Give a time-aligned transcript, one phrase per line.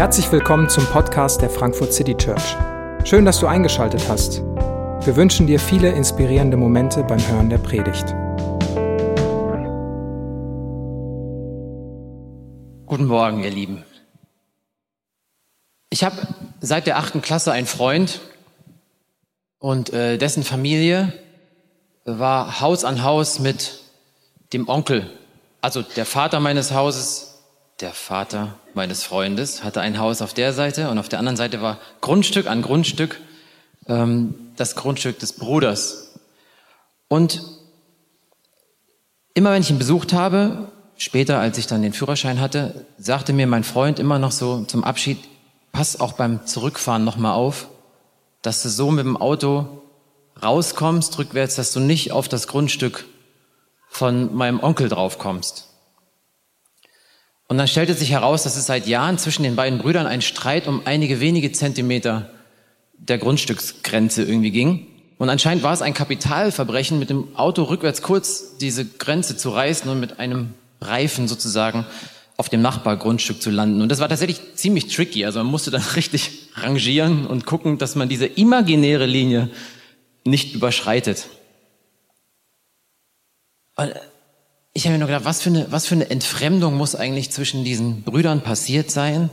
[0.00, 2.56] Herzlich willkommen zum Podcast der Frankfurt City Church.
[3.04, 4.38] Schön, dass du eingeschaltet hast.
[4.38, 8.06] Wir wünschen dir viele inspirierende Momente beim Hören der Predigt.
[12.86, 13.84] Guten Morgen, ihr Lieben.
[15.90, 16.16] Ich habe
[16.62, 18.22] seit der achten Klasse einen Freund
[19.58, 21.12] und äh, dessen Familie
[22.06, 23.80] war Haus an Haus mit
[24.54, 25.10] dem Onkel,
[25.60, 27.29] also der Vater meines Hauses
[27.80, 31.62] der Vater meines Freundes hatte ein Haus auf der Seite und auf der anderen Seite
[31.62, 33.20] war Grundstück an Grundstück
[33.88, 36.14] ähm, das Grundstück des Bruders.
[37.08, 37.42] Und
[39.34, 43.46] immer wenn ich ihn besucht habe, später als ich dann den Führerschein hatte, sagte mir
[43.46, 45.18] mein Freund immer noch so zum Abschied,
[45.72, 47.68] pass auch beim Zurückfahren nochmal auf,
[48.42, 49.82] dass du so mit dem Auto
[50.42, 53.06] rauskommst, rückwärts, dass du nicht auf das Grundstück
[53.88, 55.69] von meinem Onkel draufkommst.
[57.50, 60.68] Und dann stellte sich heraus, dass es seit Jahren zwischen den beiden Brüdern ein Streit
[60.68, 62.30] um einige wenige Zentimeter
[62.92, 64.86] der Grundstücksgrenze irgendwie ging.
[65.18, 69.90] Und anscheinend war es ein Kapitalverbrechen, mit dem Auto rückwärts kurz diese Grenze zu reißen
[69.90, 71.86] und mit einem Reifen sozusagen
[72.36, 73.82] auf dem Nachbargrundstück zu landen.
[73.82, 75.24] Und das war tatsächlich ziemlich tricky.
[75.24, 79.50] Also man musste dann richtig rangieren und gucken, dass man diese imaginäre Linie
[80.24, 81.26] nicht überschreitet.
[84.80, 87.64] Ich habe mir nur gedacht, was für, eine, was für eine Entfremdung muss eigentlich zwischen
[87.64, 89.28] diesen Brüdern passiert sein,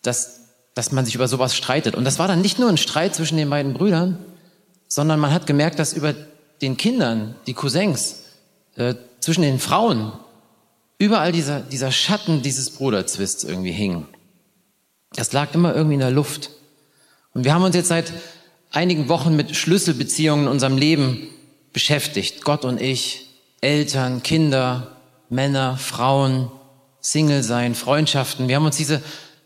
[0.00, 0.40] dass,
[0.72, 1.94] dass man sich über sowas streitet.
[1.94, 4.18] Und das war dann nicht nur ein Streit zwischen den beiden Brüdern,
[4.86, 6.14] sondern man hat gemerkt, dass über
[6.62, 8.20] den Kindern, die Cousins,
[8.76, 10.12] äh, zwischen den Frauen,
[10.96, 14.06] überall dieser, dieser Schatten dieses Bruderzwists irgendwie hing.
[15.12, 16.52] Das lag immer irgendwie in der Luft.
[17.34, 18.14] Und wir haben uns jetzt seit
[18.70, 21.28] einigen Wochen mit Schlüsselbeziehungen in unserem Leben
[21.74, 22.44] beschäftigt.
[22.44, 23.27] Gott und ich,
[23.60, 24.96] Eltern, Kinder,
[25.28, 26.50] Männer, Frauen,
[27.00, 28.48] Single sein, Freundschaften.
[28.48, 29.02] Wir haben uns diese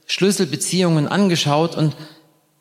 [0.07, 1.97] Schlüsselbeziehungen angeschaut und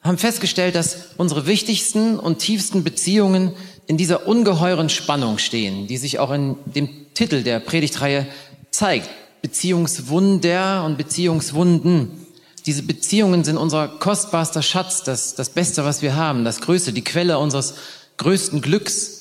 [0.02, 3.54] haben festgestellt, dass unsere wichtigsten und tiefsten Beziehungen
[3.88, 8.26] in dieser ungeheuren Spannung stehen, die sich auch in dem Titel der Predigtreihe
[8.72, 9.10] zeigt.
[9.42, 12.26] Beziehungswunder und Beziehungswunden.
[12.66, 17.04] Diese Beziehungen sind unser kostbarster Schatz, das, das Beste, was wir haben, das Größte, die
[17.04, 17.74] Quelle unseres
[18.18, 19.21] größten Glücks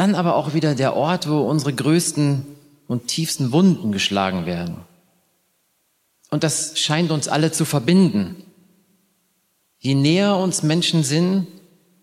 [0.00, 2.46] dann aber auch wieder der Ort, wo unsere größten
[2.88, 4.76] und tiefsten Wunden geschlagen werden.
[6.30, 8.42] Und das scheint uns alle zu verbinden.
[9.78, 11.46] Je näher uns Menschen sind,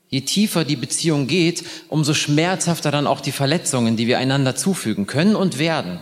[0.09, 5.07] je tiefer die Beziehung geht, umso schmerzhafter dann auch die Verletzungen, die wir einander zufügen
[5.07, 5.99] können und werden.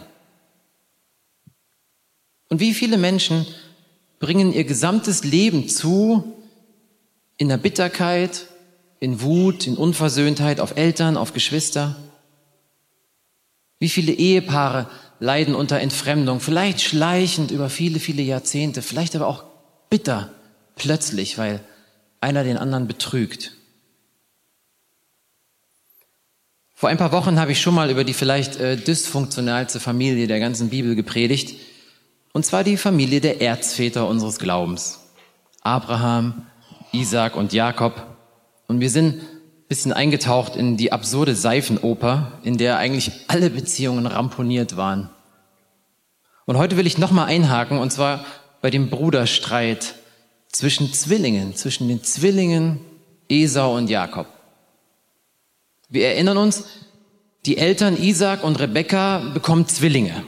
[2.50, 3.48] Und wie viele Menschen
[4.20, 6.36] bringen ihr gesamtes Leben zu
[7.38, 8.48] in der Bitterkeit,
[9.00, 11.96] in Wut, in Unversöhntheit auf Eltern, auf Geschwister?
[13.80, 14.90] Wie viele Ehepaare
[15.20, 19.44] leiden unter Entfremdung, vielleicht schleichend über viele, viele Jahrzehnte, vielleicht aber auch
[19.90, 20.32] bitter,
[20.76, 21.62] plötzlich, weil
[22.22, 23.52] einer den anderen betrügt.
[26.74, 30.40] Vor ein paar Wochen habe ich schon mal über die vielleicht äh, dysfunktionalste Familie der
[30.40, 31.56] ganzen Bibel gepredigt,
[32.34, 35.00] und zwar die Familie der Erzväter unseres Glaubens.
[35.62, 36.46] Abraham,
[36.92, 38.15] Isaac und Jakob,
[38.68, 44.06] und wir sind ein bisschen eingetaucht in die absurde Seifenoper, in der eigentlich alle Beziehungen
[44.06, 45.10] ramponiert waren.
[46.46, 48.26] Und heute will ich nochmal einhaken, und zwar
[48.62, 49.96] bei dem Bruderstreit
[50.52, 52.80] zwischen Zwillingen, zwischen den Zwillingen
[53.30, 54.28] Esau und Jakob.
[55.90, 56.66] Wir erinnern uns,
[57.46, 60.24] die Eltern Isaac und Rebekka bekommen Zwillinge.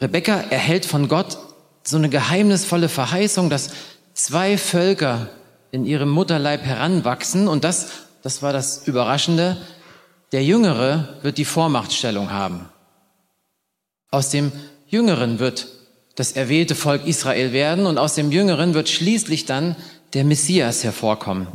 [0.00, 1.38] Rebekka erhält von Gott
[1.82, 3.70] so eine geheimnisvolle Verheißung, dass
[4.14, 5.28] zwei Völker
[5.74, 7.88] in ihrem Mutterleib heranwachsen und das,
[8.22, 9.56] das war das Überraschende,
[10.30, 12.68] der Jüngere wird die Vormachtstellung haben.
[14.12, 14.52] Aus dem
[14.86, 15.66] Jüngeren wird
[16.14, 19.74] das erwählte Volk Israel werden und aus dem Jüngeren wird schließlich dann
[20.12, 21.48] der Messias hervorkommen.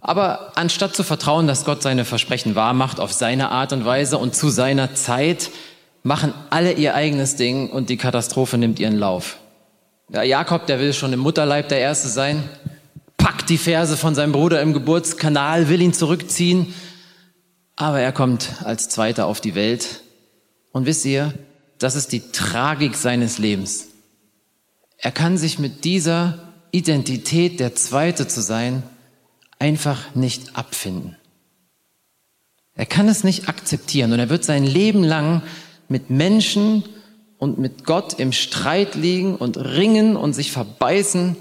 [0.00, 4.34] Aber anstatt zu vertrauen, dass Gott seine Versprechen wahrmacht auf seine Art und Weise und
[4.34, 5.50] zu seiner Zeit,
[6.02, 9.36] machen alle ihr eigenes Ding und die Katastrophe nimmt ihren Lauf.
[10.08, 12.48] Ja, Jakob, der will schon im Mutterleib der Erste sein,
[13.16, 16.74] packt die Verse von seinem Bruder im Geburtskanal, will ihn zurückziehen,
[17.74, 20.02] aber er kommt als Zweiter auf die Welt.
[20.70, 21.34] Und wisst ihr,
[21.78, 23.88] das ist die Tragik seines Lebens.
[24.98, 28.84] Er kann sich mit dieser Identität, der Zweite zu sein,
[29.58, 31.16] einfach nicht abfinden.
[32.74, 35.42] Er kann es nicht akzeptieren und er wird sein Leben lang
[35.88, 36.84] mit Menschen
[37.38, 41.36] und mit Gott im Streit liegen und ringen und sich verbeißen,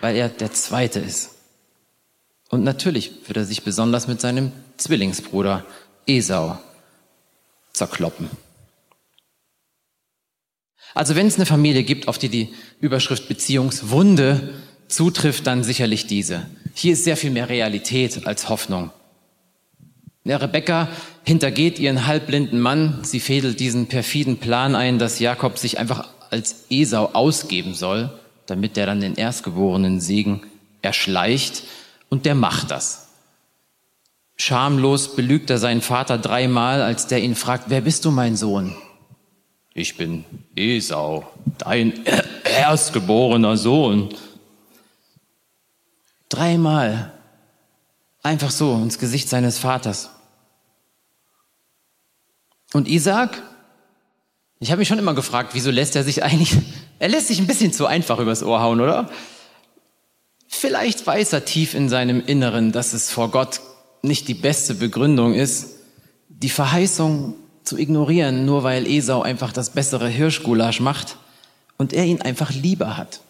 [0.00, 1.30] weil er der Zweite ist.
[2.48, 5.64] Und natürlich wird er sich besonders mit seinem Zwillingsbruder
[6.06, 6.58] Esau
[7.72, 8.28] zerkloppen.
[10.94, 14.54] Also wenn es eine Familie gibt, auf die die Überschrift Beziehungswunde
[14.88, 16.46] zutrifft, dann sicherlich diese.
[16.74, 18.90] Hier ist sehr viel mehr Realität als Hoffnung.
[20.24, 20.88] Ja, Rebecca
[21.24, 22.98] hintergeht ihren halbblinden Mann.
[23.02, 28.10] Sie fädelt diesen perfiden Plan ein, dass Jakob sich einfach als Esau ausgeben soll,
[28.46, 30.42] damit der dann den erstgeborenen Segen
[30.82, 31.62] erschleicht.
[32.10, 33.08] Und der macht das.
[34.36, 38.74] Schamlos belügt er seinen Vater dreimal, als der ihn fragt, wer bist du, mein Sohn?
[39.74, 40.24] Ich bin
[40.56, 41.26] Esau,
[41.58, 42.04] dein
[42.44, 44.08] erstgeborener Sohn.
[46.28, 47.12] Dreimal.
[48.22, 50.10] Einfach so ins Gesicht seines Vaters.
[52.72, 53.42] Und Isaac?
[54.58, 56.56] Ich habe mich schon immer gefragt, wieso lässt er sich eigentlich,
[56.98, 59.08] er lässt sich ein bisschen zu einfach übers Ohr hauen, oder?
[60.48, 63.60] Vielleicht weiß er tief in seinem Inneren, dass es vor Gott
[64.02, 65.76] nicht die beste Begründung ist,
[66.28, 67.34] die Verheißung
[67.64, 71.16] zu ignorieren, nur weil Esau einfach das bessere Hirschgulasch macht
[71.78, 73.20] und er ihn einfach lieber hat.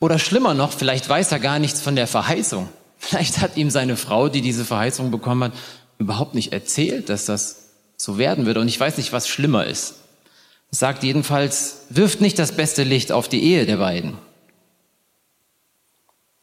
[0.00, 2.68] Oder schlimmer noch, vielleicht weiß er gar nichts von der Verheißung.
[2.98, 5.52] Vielleicht hat ihm seine Frau, die diese Verheißung bekommen hat,
[5.98, 8.60] überhaupt nicht erzählt, dass das so werden würde.
[8.60, 9.96] Und ich weiß nicht, was schlimmer ist.
[10.70, 14.18] Es sagt jedenfalls, wirft nicht das beste Licht auf die Ehe der beiden.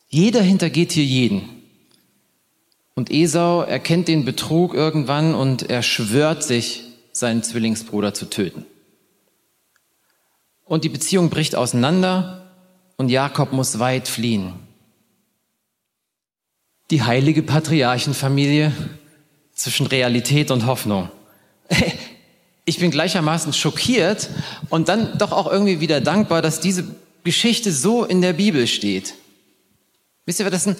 [0.10, 1.50] Jeder hintergeht hier jeden.
[2.96, 8.66] Und Esau erkennt den Betrug irgendwann und er schwört sich, seinen Zwillingsbruder zu töten.
[10.66, 12.45] Und die Beziehung bricht auseinander
[12.98, 14.54] und Jakob muss weit fliehen.
[16.92, 18.72] Die heilige Patriarchenfamilie
[19.54, 21.10] zwischen Realität und Hoffnung.
[22.68, 24.28] Ich bin gleichermaßen schockiert
[24.72, 26.84] und dann doch auch irgendwie wieder dankbar, dass diese
[27.24, 29.14] Geschichte so in der Bibel steht.
[30.26, 30.80] Wisst ihr, das sind,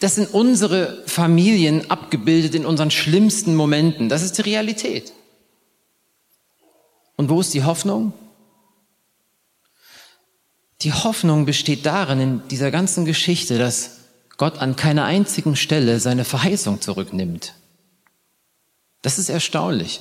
[0.00, 4.08] das sind unsere Familien abgebildet in unseren schlimmsten Momenten.
[4.08, 5.12] Das ist die Realität.
[7.14, 8.12] Und wo ist die Hoffnung?
[10.82, 13.98] Die Hoffnung besteht darin, in dieser ganzen Geschichte, dass
[14.38, 17.54] Gott an keiner einzigen Stelle seine Verheißung zurücknimmt.
[19.02, 20.00] Das ist erstaunlich.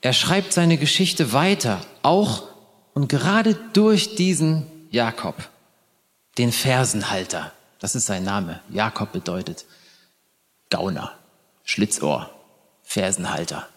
[0.00, 2.44] Er schreibt seine Geschichte weiter, auch
[2.94, 5.34] und gerade durch diesen Jakob,
[6.38, 7.52] den Fersenhalter.
[7.80, 8.60] Das ist sein Name.
[8.70, 9.64] Jakob bedeutet
[10.70, 11.12] Gauner,
[11.64, 12.30] Schlitzohr,
[12.82, 13.68] Fersenhalter,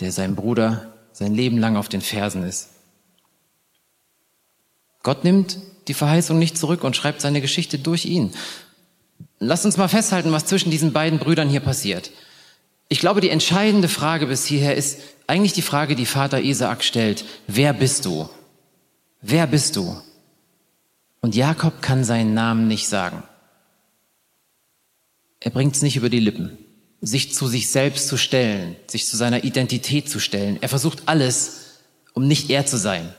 [0.00, 2.70] der seinem Bruder sein Leben lang auf den Fersen ist.
[5.02, 5.58] Gott nimmt
[5.88, 8.32] die Verheißung nicht zurück und schreibt seine Geschichte durch ihn.
[9.38, 12.10] Lasst uns mal festhalten, was zwischen diesen beiden Brüdern hier passiert.
[12.88, 17.24] Ich glaube, die entscheidende Frage bis hierher ist eigentlich die Frage, die Vater Isaak stellt.
[17.46, 18.28] Wer bist du?
[19.20, 20.00] Wer bist du?
[21.20, 23.22] Und Jakob kann seinen Namen nicht sagen.
[25.40, 26.58] Er bringt es nicht über die Lippen,
[27.00, 30.58] sich zu sich selbst zu stellen, sich zu seiner Identität zu stellen.
[30.60, 31.80] Er versucht alles,
[32.14, 33.14] um nicht er zu sein.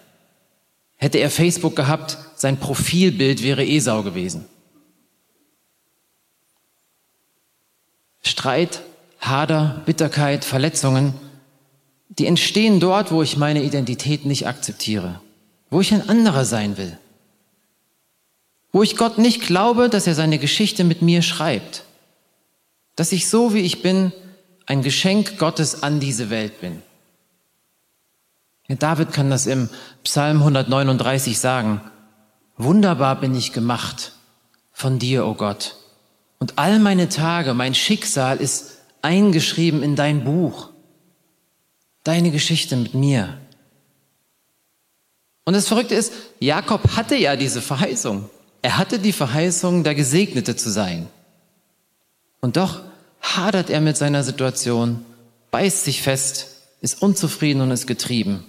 [1.01, 4.45] Hätte er Facebook gehabt, sein Profilbild wäre Esau gewesen.
[8.21, 8.81] Streit,
[9.21, 11.13] Hader, Bitterkeit, Verletzungen,
[12.09, 15.21] die entstehen dort, wo ich meine Identität nicht akzeptiere,
[15.69, 16.97] wo ich ein anderer sein will,
[18.73, 21.85] wo ich Gott nicht glaube, dass er seine Geschichte mit mir schreibt,
[22.97, 24.11] dass ich so wie ich bin
[24.65, 26.81] ein Geschenk Gottes an diese Welt bin.
[28.77, 29.69] David kann das im
[30.03, 31.81] Psalm 139 sagen.
[32.57, 34.13] Wunderbar bin ich gemacht
[34.71, 35.75] von dir, o oh Gott.
[36.37, 40.69] Und all meine Tage, mein Schicksal ist eingeschrieben in dein Buch.
[42.03, 43.37] Deine Geschichte mit mir.
[45.45, 48.29] Und das Verrückte ist, Jakob hatte ja diese Verheißung.
[48.61, 51.07] Er hatte die Verheißung, der Gesegnete zu sein.
[52.39, 52.81] Und doch
[53.21, 55.05] hadert er mit seiner Situation,
[55.51, 56.47] beißt sich fest,
[56.81, 58.43] ist unzufrieden und ist getrieben.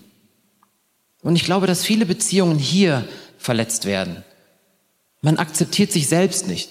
[1.23, 3.07] Und ich glaube, dass viele Beziehungen hier
[3.39, 4.25] verletzt werden.
[5.23, 6.71] Man akzeptiert sich selbst nicht.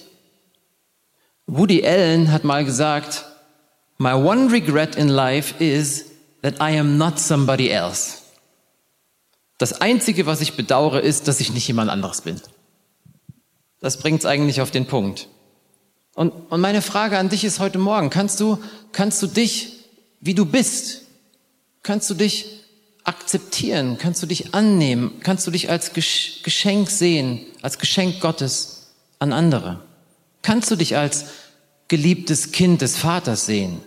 [1.46, 3.24] Woody Allen hat mal gesagt,
[3.98, 6.06] My one regret in life is
[6.42, 8.18] that I am not somebody else.
[9.58, 12.40] Das Einzige, was ich bedauere, ist, dass ich nicht jemand anderes bin.
[13.80, 15.28] Das bringt es eigentlich auf den Punkt.
[16.14, 18.58] Und, und meine Frage an dich ist heute Morgen, kannst du,
[18.92, 19.84] kannst du dich,
[20.20, 21.02] wie du bist,
[21.82, 22.59] kannst du dich
[23.10, 29.32] akzeptieren, kannst du dich annehmen, kannst du dich als Geschenk sehen, als Geschenk Gottes an
[29.32, 29.80] andere?
[30.42, 31.24] Kannst du dich als
[31.88, 33.80] geliebtes Kind des Vaters sehen,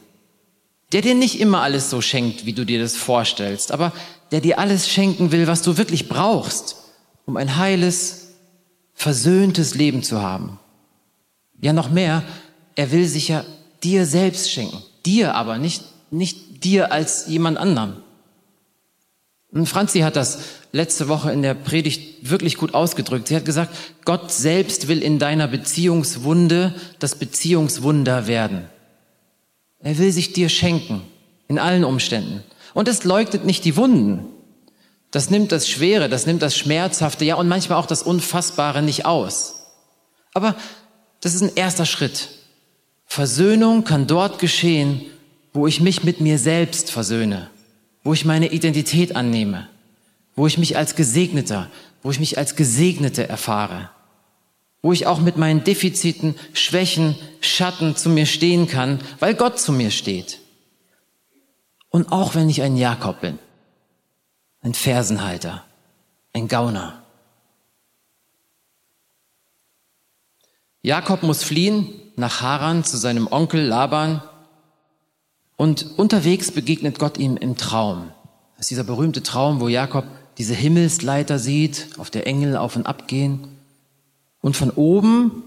[0.91, 3.93] der dir nicht immer alles so schenkt, wie du dir das vorstellst, aber
[4.31, 6.75] der dir alles schenken will, was du wirklich brauchst,
[7.25, 8.33] um ein heiles,
[8.93, 10.59] versöhntes Leben zu haben.
[11.61, 12.23] Ja, noch mehr,
[12.75, 13.45] er will sich ja
[13.83, 18.02] dir selbst schenken, dir aber, nicht, nicht dir als jemand anderem.
[19.53, 20.39] Und Franzi hat das
[20.71, 23.27] letzte Woche in der Predigt wirklich gut ausgedrückt.
[23.27, 28.65] Sie hat gesagt, Gott selbst will in deiner Beziehungswunde das Beziehungswunder werden.
[29.81, 31.01] Er will sich dir schenken,
[31.47, 32.43] in allen Umständen.
[32.73, 34.25] Und es leugnet nicht die Wunden.
[35.11, 39.05] Das nimmt das Schwere, das nimmt das Schmerzhafte, ja, und manchmal auch das Unfassbare nicht
[39.05, 39.67] aus.
[40.33, 40.55] Aber
[41.21, 42.29] das ist ein erster Schritt.
[43.05, 45.05] Versöhnung kann dort geschehen,
[45.53, 47.51] wo ich mich mit mir selbst versöhne,
[48.03, 49.67] wo ich meine Identität annehme,
[50.35, 51.69] wo ich mich als Gesegneter,
[52.01, 53.89] wo ich mich als Gesegnete erfahre,
[54.81, 59.71] wo ich auch mit meinen Defiziten, Schwächen, Schatten zu mir stehen kann, weil Gott zu
[59.71, 60.39] mir steht.
[61.89, 63.39] Und auch wenn ich ein Jakob bin,
[64.61, 65.63] ein Fersenhalter,
[66.33, 67.03] ein Gauner.
[70.81, 74.21] Jakob muss fliehen nach Haran zu seinem Onkel Laban
[75.63, 78.11] und unterwegs begegnet Gott ihm im Traum.
[78.57, 80.03] Das ist dieser berühmte Traum, wo Jakob
[80.37, 83.47] diese Himmelsleiter sieht, auf der Engel auf und ab gehen.
[84.41, 85.41] Und von oben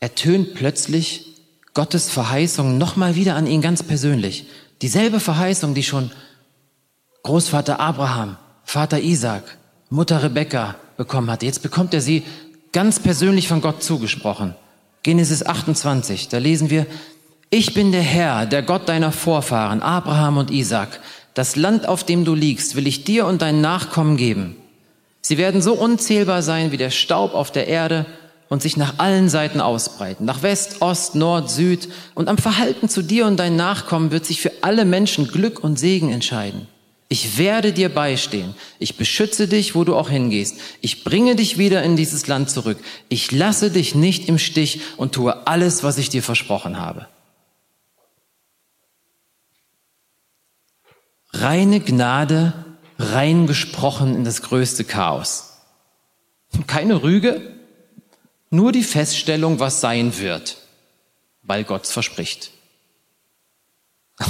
[0.00, 1.26] ertönt plötzlich
[1.74, 4.46] Gottes Verheißung nochmal wieder an ihn ganz persönlich.
[4.80, 6.10] Dieselbe Verheißung, die schon
[7.24, 9.58] Großvater Abraham, Vater Isaac,
[9.90, 11.44] Mutter Rebekka bekommen hatte.
[11.44, 12.22] Jetzt bekommt er sie
[12.72, 14.54] ganz persönlich von Gott zugesprochen.
[15.02, 16.86] Genesis 28, da lesen wir,
[17.50, 21.00] ich bin der Herr, der Gott deiner Vorfahren, Abraham und Isaac.
[21.34, 24.56] Das Land, auf dem du liegst, will ich dir und deinen Nachkommen geben.
[25.20, 28.06] Sie werden so unzählbar sein wie der Staub auf der Erde
[28.48, 31.88] und sich nach allen Seiten ausbreiten, nach West, Ost, Nord, Süd.
[32.14, 35.78] Und am Verhalten zu dir und deinen Nachkommen wird sich für alle Menschen Glück und
[35.78, 36.66] Segen entscheiden.
[37.10, 38.54] Ich werde dir beistehen.
[38.78, 40.56] Ich beschütze dich, wo du auch hingehst.
[40.82, 42.78] Ich bringe dich wieder in dieses Land zurück.
[43.08, 47.06] Ich lasse dich nicht im Stich und tue alles, was ich dir versprochen habe.
[51.32, 52.52] Reine Gnade,
[52.98, 55.58] rein gesprochen in das größte Chaos.
[56.66, 57.54] Keine Rüge,
[58.50, 60.56] nur die Feststellung, was sein wird,
[61.42, 62.50] weil Gott es verspricht.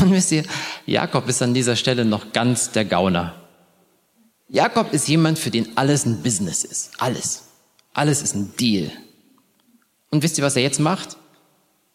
[0.01, 0.45] Und wisst ihr,
[0.87, 3.35] Jakob ist an dieser Stelle noch ganz der Gauner.
[4.49, 6.91] Jakob ist jemand, für den alles ein Business ist.
[6.99, 7.45] Alles.
[7.95, 8.91] Alles ist ein Deal.
[10.11, 11.17] Und wisst ihr, was er jetzt macht?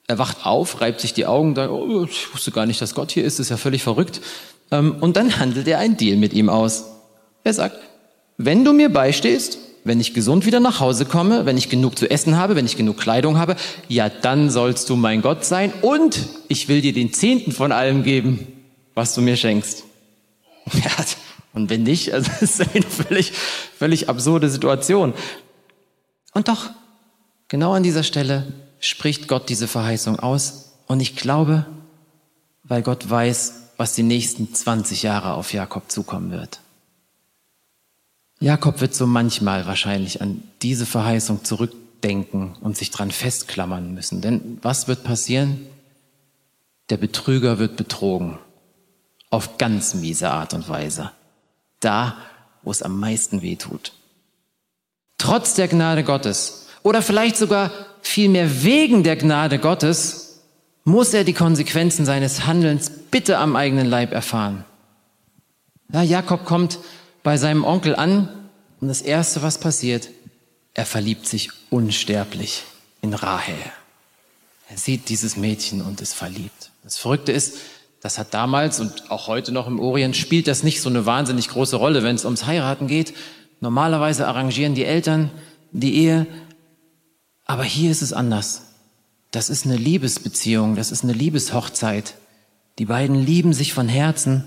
[0.08, 3.12] Er wacht auf, reibt sich die Augen, sagt, oh, ich wusste gar nicht, dass Gott
[3.12, 4.22] hier ist, ist ja völlig verrückt.
[4.74, 6.86] Ähm, und dann handelt er einen Deal mit ihm aus.
[7.44, 7.78] Er sagt,
[8.38, 12.10] wenn du mir beistehst, wenn ich gesund wieder nach Hause komme, wenn ich genug zu
[12.10, 13.56] essen habe, wenn ich genug Kleidung habe,
[13.88, 18.04] ja, dann sollst du mein Gott sein und ich will dir den Zehnten von allem
[18.04, 18.48] geben,
[18.96, 19.84] was du mir schenkst.
[20.74, 20.92] Ja,
[21.54, 23.34] und wenn nicht, also das ist eine völlig,
[23.78, 25.14] völlig absurde Situation.
[26.34, 26.72] Und doch,
[27.48, 28.48] genau an dieser Stelle
[28.80, 30.74] spricht Gott diese Verheißung aus.
[30.88, 31.68] Und ich glaube,
[32.64, 36.60] weil Gott weiß, was die nächsten 20 Jahre auf Jakob zukommen wird.
[38.40, 44.22] Jakob wird so manchmal wahrscheinlich an diese Verheißung zurückdenken und sich dran festklammern müssen.
[44.22, 45.66] Denn was wird passieren?
[46.90, 48.38] Der Betrüger wird betrogen.
[49.30, 51.12] Auf ganz miese Art und Weise.
[51.80, 52.18] Da,
[52.62, 53.94] wo es am meisten weh tut.
[55.18, 60.23] Trotz der Gnade Gottes oder vielleicht sogar vielmehr wegen der Gnade Gottes
[60.84, 64.66] muss er die Konsequenzen seines Handelns bitte am eigenen Leib erfahren.
[65.92, 66.80] Ja, Jakob kommt
[67.22, 68.30] bei seinem Onkel an
[68.82, 70.10] und das Erste, was passiert,
[70.74, 72.64] er verliebt sich unsterblich
[73.02, 73.56] in Rahel.
[74.70, 76.72] Er sieht dieses Mädchen und ist verliebt.
[76.84, 77.58] Das Verrückte ist,
[78.02, 81.48] das hat damals und auch heute noch im Orient spielt das nicht so eine wahnsinnig
[81.48, 83.14] große Rolle, wenn es ums Heiraten geht.
[83.62, 85.32] Normalerweise arrangieren die Eltern
[85.72, 86.28] die Ehe,
[87.46, 88.73] aber hier ist es anders.
[89.34, 92.14] Das ist eine Liebesbeziehung, das ist eine Liebeshochzeit.
[92.78, 94.44] Die beiden lieben sich von Herzen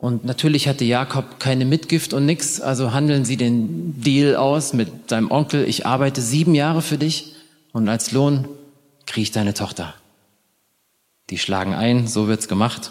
[0.00, 5.08] und natürlich hatte Jakob keine Mitgift und nix, also handeln sie den Deal aus mit
[5.08, 7.36] seinem Onkel, ich arbeite sieben Jahre für dich
[7.72, 8.48] und als Lohn
[9.06, 9.94] kriege ich deine Tochter.
[11.30, 12.90] Die schlagen ein, so wird's gemacht.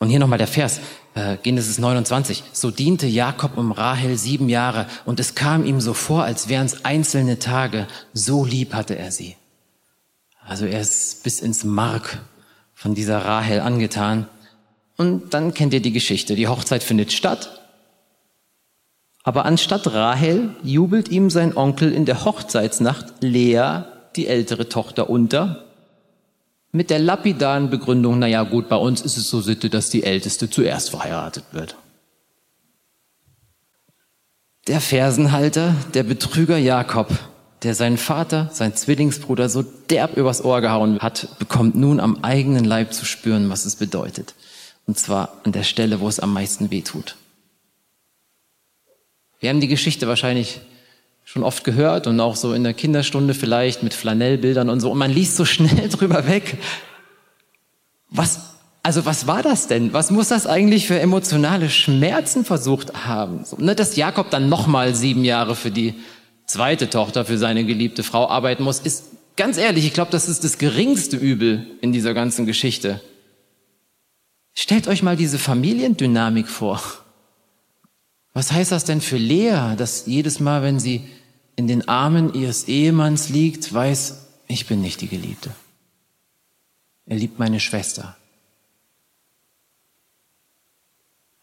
[0.00, 0.80] Und hier nochmal der Vers,
[1.16, 2.44] äh, Genesis 29.
[2.52, 6.66] So diente Jakob um Rahel sieben Jahre und es kam ihm so vor, als wären
[6.66, 7.88] es einzelne Tage.
[8.12, 9.34] So lieb hatte er sie.
[10.46, 12.20] Also er ist bis ins Mark
[12.74, 14.28] von dieser Rahel angetan.
[14.96, 16.36] Und dann kennt ihr die Geschichte.
[16.36, 17.62] Die Hochzeit findet statt.
[19.24, 23.82] Aber anstatt Rahel jubelt ihm sein Onkel in der Hochzeitsnacht Lea,
[24.14, 25.65] die ältere Tochter, unter.
[26.76, 30.50] Mit der lapidaren Begründung, naja gut, bei uns ist es so Sitte, dass die Älteste
[30.50, 31.74] zuerst verheiratet wird.
[34.66, 37.18] Der Fersenhalter, der Betrüger Jakob,
[37.62, 42.66] der seinen Vater, sein Zwillingsbruder so derb übers Ohr gehauen hat, bekommt nun am eigenen
[42.66, 44.34] Leib zu spüren, was es bedeutet.
[44.86, 47.16] Und zwar an der Stelle, wo es am meisten weh tut.
[49.40, 50.60] Wir haben die Geschichte wahrscheinlich
[51.26, 54.92] schon oft gehört und auch so in der Kinderstunde vielleicht mit Flanellbildern und so.
[54.92, 56.56] Und man liest so schnell drüber weg.
[58.08, 58.54] Was,
[58.84, 59.92] also was war das denn?
[59.92, 63.44] Was muss das eigentlich für emotionale Schmerzen versucht haben?
[63.44, 65.94] So, ne, dass Jakob dann nochmal sieben Jahre für die
[66.46, 69.06] zweite Tochter, für seine geliebte Frau arbeiten muss, ist
[69.36, 73.00] ganz ehrlich, ich glaube, das ist das geringste Übel in dieser ganzen Geschichte.
[74.54, 76.80] Stellt euch mal diese Familiendynamik vor.
[78.36, 81.08] Was heißt das denn für Lea, dass jedes Mal, wenn sie
[81.56, 85.54] in den Armen ihres Ehemanns liegt, weiß, ich bin nicht die Geliebte.
[87.06, 88.14] Er liebt meine Schwester.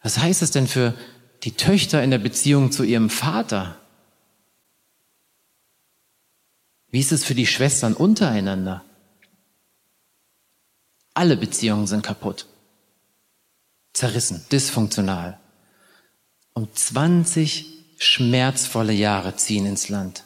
[0.03, 0.93] Was heißt es denn für
[1.41, 3.75] die Töchter in der Beziehung zu ihrem Vater?
[6.91, 8.85] Wie ist es für die Schwestern untereinander?
[11.15, 12.45] Alle Beziehungen sind kaputt,
[13.93, 15.39] zerrissen, dysfunktional.
[16.53, 17.65] Und 20
[17.97, 20.23] schmerzvolle Jahre ziehen ins Land.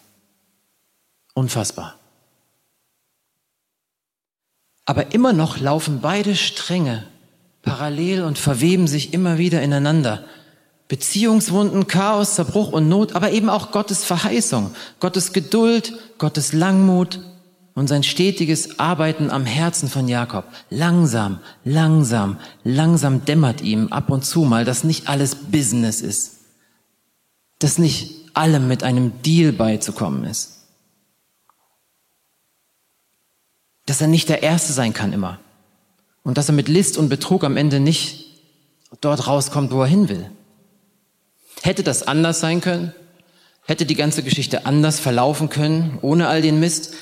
[1.34, 1.98] Unfassbar.
[4.86, 7.06] Aber immer noch laufen beide Stränge
[7.62, 10.24] parallel und verweben sich immer wieder ineinander.
[10.88, 17.20] Beziehungswunden, Chaos, Zerbruch und Not, aber eben auch Gottes Verheißung, Gottes Geduld, Gottes Langmut
[17.78, 20.46] und sein stetiges Arbeiten am Herzen von Jakob.
[20.72, 26.38] Langsam, langsam, langsam dämmert ihm ab und zu mal, dass nicht alles Business ist,
[27.60, 30.64] dass nicht allem mit einem Deal beizukommen ist,
[33.86, 35.40] dass er nicht der Erste sein kann immer
[36.24, 38.26] und dass er mit List und Betrug am Ende nicht
[39.02, 40.32] dort rauskommt, wo er hin will.
[41.62, 42.92] Hätte das anders sein können?
[43.68, 46.96] Hätte die ganze Geschichte anders verlaufen können, ohne all den Mist?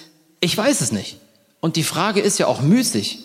[0.46, 1.18] Ich weiß es nicht.
[1.60, 3.18] Und die Frage ist ja auch müßig.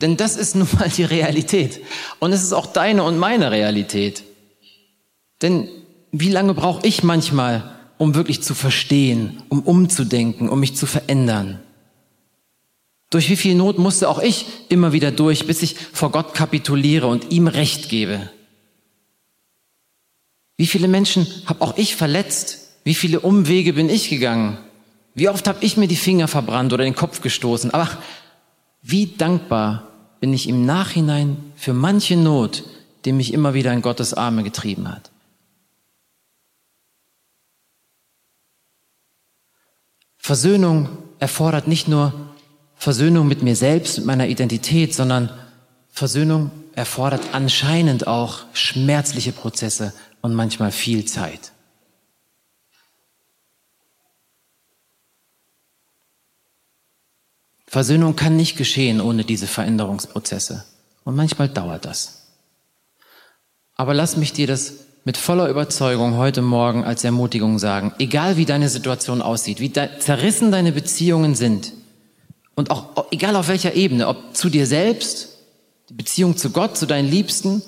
[0.00, 1.80] Denn das ist nun mal die Realität.
[2.18, 4.24] Und es ist auch deine und meine Realität.
[5.40, 5.68] Denn
[6.10, 11.60] wie lange brauche ich manchmal, um wirklich zu verstehen, um umzudenken, um mich zu verändern?
[13.10, 17.06] Durch wie viel Not musste auch ich immer wieder durch, bis ich vor Gott kapituliere
[17.06, 18.30] und ihm Recht gebe?
[20.56, 22.72] Wie viele Menschen habe auch ich verletzt?
[22.82, 24.58] Wie viele Umwege bin ich gegangen?
[25.18, 27.72] Wie oft habe ich mir die Finger verbrannt oder den Kopf gestoßen?
[27.72, 27.88] Aber
[28.82, 29.88] wie dankbar
[30.20, 32.62] bin ich im Nachhinein für manche Not,
[33.04, 35.10] die mich immer wieder in Gottes Arme getrieben hat.
[40.18, 42.12] Versöhnung erfordert nicht nur
[42.76, 45.30] Versöhnung mit mir selbst, mit meiner Identität, sondern
[45.90, 51.50] Versöhnung erfordert anscheinend auch schmerzliche Prozesse und manchmal viel Zeit.
[57.68, 60.64] Versöhnung kann nicht geschehen ohne diese Veränderungsprozesse.
[61.04, 62.22] Und manchmal dauert das.
[63.74, 64.72] Aber lass mich dir das
[65.04, 67.92] mit voller Überzeugung heute Morgen als Ermutigung sagen.
[67.98, 71.72] Egal wie deine Situation aussieht, wie zerrissen deine Beziehungen sind
[72.54, 75.28] und auch egal auf welcher Ebene, ob zu dir selbst,
[75.90, 77.62] die Beziehung zu Gott, zu deinen Liebsten,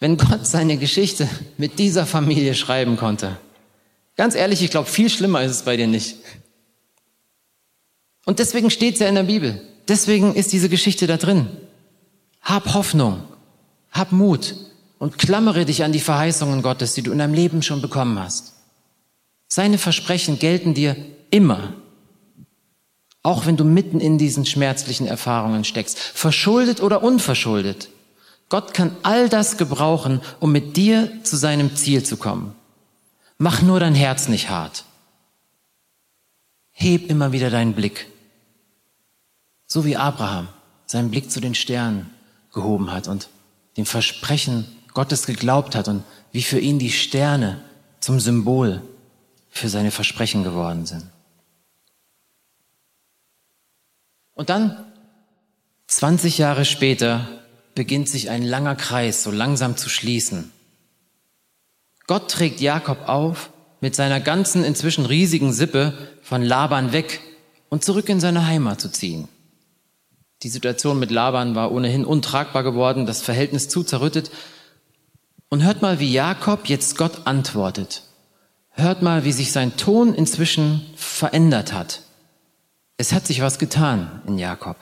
[0.00, 3.36] wenn Gott seine Geschichte mit dieser Familie schreiben konnte.
[4.16, 6.16] Ganz ehrlich, ich glaube, viel schlimmer ist es bei dir nicht.
[8.24, 9.60] Und deswegen steht es ja in der Bibel.
[9.88, 11.48] Deswegen ist diese Geschichte da drin.
[12.40, 13.22] Hab Hoffnung,
[13.90, 14.54] hab Mut
[14.98, 18.54] und klammere dich an die Verheißungen Gottes, die du in deinem Leben schon bekommen hast.
[19.48, 20.96] Seine Versprechen gelten dir
[21.30, 21.74] immer,
[23.22, 27.88] auch wenn du mitten in diesen schmerzlichen Erfahrungen steckst, verschuldet oder unverschuldet.
[28.48, 32.54] Gott kann all das gebrauchen, um mit dir zu seinem Ziel zu kommen.
[33.38, 34.84] Mach nur dein Herz nicht hart.
[36.70, 38.11] Heb immer wieder deinen Blick.
[39.72, 40.48] So wie Abraham
[40.84, 42.10] seinen Blick zu den Sternen
[42.52, 43.30] gehoben hat und
[43.78, 47.58] dem Versprechen Gottes geglaubt hat und wie für ihn die Sterne
[47.98, 48.82] zum Symbol
[49.48, 51.06] für seine Versprechen geworden sind.
[54.34, 54.92] Und dann,
[55.86, 57.26] 20 Jahre später,
[57.74, 60.52] beginnt sich ein langer Kreis so langsam zu schließen.
[62.06, 63.48] Gott trägt Jakob auf,
[63.80, 67.22] mit seiner ganzen inzwischen riesigen Sippe von Laban weg
[67.70, 69.28] und zurück in seine Heimat zu ziehen.
[70.42, 74.30] Die Situation mit Laban war ohnehin untragbar geworden, das Verhältnis zu zerrüttet.
[75.48, 78.02] Und hört mal, wie Jakob jetzt Gott antwortet.
[78.70, 82.02] Hört mal, wie sich sein Ton inzwischen verändert hat.
[82.96, 84.76] Es hat sich was getan in Jakob.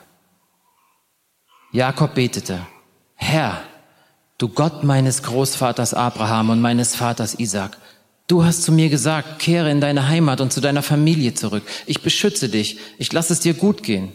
[1.71, 2.65] Jakob betete,
[3.15, 3.61] Herr,
[4.37, 7.77] du Gott meines Großvaters Abraham und meines Vaters Isaac,
[8.27, 11.63] du hast zu mir gesagt, kehre in deine Heimat und zu deiner Familie zurück.
[11.85, 14.13] Ich beschütze dich, ich lasse es dir gut gehen.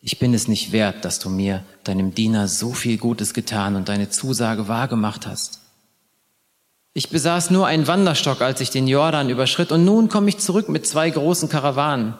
[0.00, 3.88] Ich bin es nicht wert, dass du mir, deinem Diener, so viel Gutes getan und
[3.88, 5.60] deine Zusage wahrgemacht hast.
[6.94, 10.68] Ich besaß nur einen Wanderstock, als ich den Jordan überschritt, und nun komme ich zurück
[10.68, 12.14] mit zwei großen Karawanen.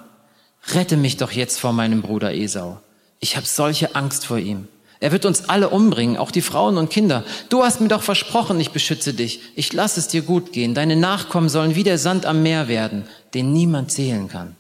[0.73, 2.81] Rette mich doch jetzt vor meinem Bruder Esau.
[3.21, 4.69] Ich habe solche Angst vor ihm.
[5.01, 7.25] Er wird uns alle umbringen, auch die Frauen und Kinder.
[7.49, 9.41] Du hast mir doch versprochen, ich beschütze dich.
[9.55, 10.75] Ich lasse es dir gut gehen.
[10.75, 14.57] Deine Nachkommen sollen wie der Sand am Meer werden, den niemand zählen kann.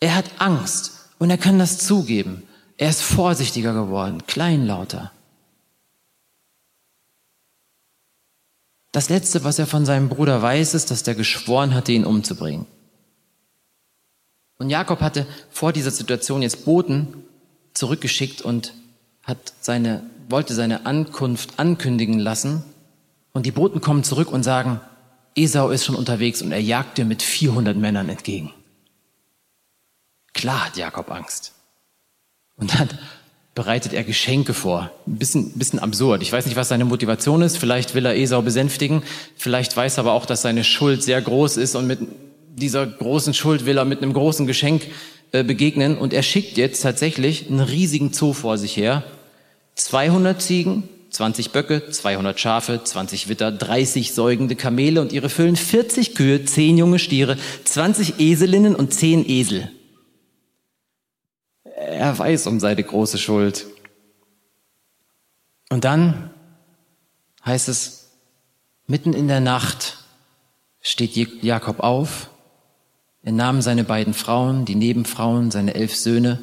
[0.00, 2.42] Er hat Angst und er kann das zugeben.
[2.76, 5.12] Er ist vorsichtiger geworden, kleinlauter.
[8.90, 12.66] Das Letzte, was er von seinem Bruder weiß, ist, dass der geschworen hatte, ihn umzubringen.
[14.58, 17.14] Und Jakob hatte vor dieser Situation jetzt Boten
[17.72, 18.74] zurückgeschickt und
[19.22, 22.64] hat seine, wollte seine Ankunft ankündigen lassen.
[23.32, 24.80] Und die Boten kommen zurück und sagen,
[25.36, 28.52] Esau ist schon unterwegs und er jagt dir mit 400 Männern entgegen.
[30.34, 31.52] Klar hat Jakob Angst.
[32.56, 32.88] Und dann
[33.54, 34.90] bereitet er Geschenke vor.
[35.06, 36.22] Ein bisschen, bisschen absurd.
[36.22, 37.58] Ich weiß nicht, was seine Motivation ist.
[37.58, 39.02] Vielleicht will er Esau besänftigen.
[39.36, 42.00] Vielleicht weiß er aber auch, dass seine Schuld sehr groß ist und mit
[42.54, 44.86] dieser großen Schuld will er mit einem großen Geschenk
[45.32, 45.98] äh, begegnen.
[45.98, 49.04] Und er schickt jetzt tatsächlich einen riesigen Zoo vor sich her.
[49.74, 56.14] 200 Ziegen, 20 Böcke, 200 Schafe, 20 Witter, 30 säugende Kamele und ihre Füllen, 40
[56.14, 59.70] Kühe, 10 junge Stiere, 20 Eselinnen und 10 Esel.
[61.92, 63.66] Er weiß um seine große Schuld.
[65.68, 66.30] Und dann
[67.44, 68.10] heißt es,
[68.86, 69.98] mitten in der Nacht
[70.80, 72.30] steht Jakob auf,
[73.22, 76.40] er nahm seine beiden Frauen, die Nebenfrauen, seine elf Söhne,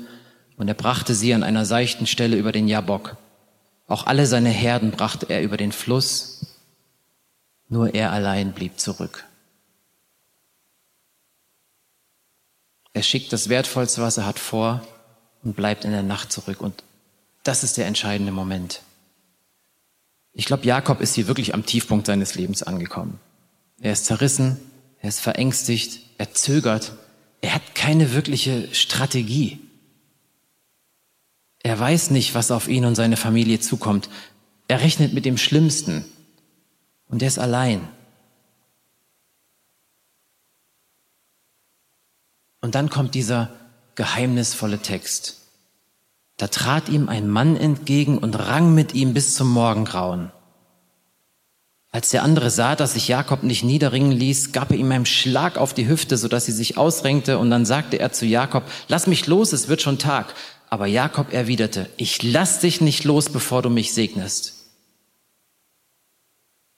[0.55, 3.17] und er brachte sie an einer seichten Stelle über den Jabok.
[3.87, 6.45] Auch alle seine Herden brachte er über den Fluss,
[7.67, 9.25] nur er allein blieb zurück.
[12.93, 14.81] Er schickt das Wertvollste, was er hat, vor,
[15.43, 16.61] und bleibt in der Nacht zurück.
[16.61, 16.83] Und
[17.43, 18.81] das ist der entscheidende Moment.
[20.33, 23.19] Ich glaube, Jakob ist hier wirklich am Tiefpunkt seines Lebens angekommen.
[23.81, 24.57] Er ist zerrissen,
[25.01, 26.93] er ist verängstigt, er zögert,
[27.41, 29.59] er hat keine wirkliche Strategie.
[31.61, 34.09] Er weiß nicht, was auf ihn und seine Familie zukommt.
[34.67, 36.05] Er rechnet mit dem Schlimmsten
[37.07, 37.87] und er ist allein.
[42.61, 43.58] Und dann kommt dieser
[43.99, 45.41] geheimnisvolle Text.
[46.37, 50.31] Da trat ihm ein Mann entgegen und rang mit ihm bis zum Morgengrauen.
[51.91, 55.57] Als der andere sah, dass sich Jakob nicht niederringen ließ, gab er ihm einen Schlag
[55.57, 59.05] auf die Hüfte, so dass sie sich ausrenkte, und dann sagte er zu Jakob, lass
[59.05, 60.33] mich los, es wird schon Tag.
[60.69, 64.53] Aber Jakob erwiderte, ich lass dich nicht los, bevor du mich segnest.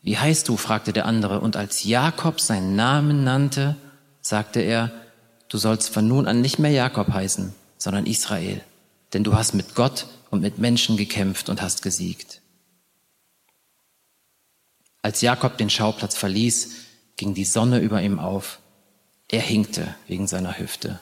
[0.02, 0.58] Wie heißt du?
[0.58, 3.76] fragte der andere, und als Jakob seinen Namen nannte,
[4.22, 4.92] sagte er,
[5.52, 8.64] du sollst von nun an nicht mehr Jakob heißen, sondern Israel,
[9.12, 12.42] denn du hast mit Gott und mit Menschen gekämpft und hast gesiegt.
[15.02, 16.76] Als Jakob den Schauplatz verließ,
[17.18, 18.60] ging die Sonne über ihm auf.
[19.28, 21.02] Er hinkte wegen seiner Hüfte.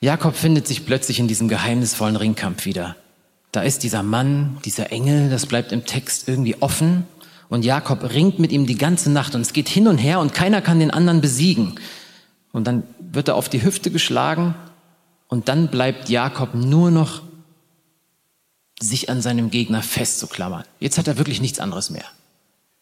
[0.00, 2.96] Jakob findet sich plötzlich in diesem geheimnisvollen Ringkampf wieder.
[3.52, 7.06] Da ist dieser Mann, dieser Engel, das bleibt im Text irgendwie offen.
[7.48, 10.34] Und Jakob ringt mit ihm die ganze Nacht und es geht hin und her und
[10.34, 11.78] keiner kann den anderen besiegen.
[12.52, 14.54] Und dann wird er auf die Hüfte geschlagen
[15.28, 17.22] und dann bleibt Jakob nur noch
[18.80, 20.64] sich an seinem Gegner festzuklammern.
[20.80, 22.04] Jetzt hat er wirklich nichts anderes mehr.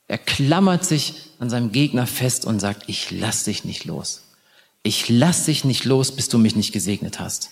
[0.06, 4.22] Er klammert sich an seinem Gegner fest und sagt, ich lass dich nicht los.
[4.82, 7.50] Ich lass dich nicht los, bis du mich nicht gesegnet hast.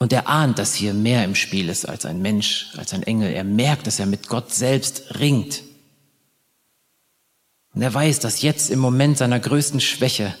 [0.00, 3.32] Und er ahnt, dass hier mehr im Spiel ist als ein Mensch, als ein Engel.
[3.32, 5.62] Er merkt, dass er mit Gott selbst ringt.
[7.78, 10.34] Und er weiß, dass jetzt im Moment seiner größten Schwäche,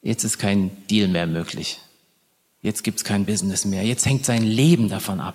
[0.00, 1.78] jetzt ist kein Deal mehr möglich.
[2.62, 3.84] Jetzt gibt's kein Business mehr.
[3.84, 5.34] Jetzt hängt sein Leben davon ab.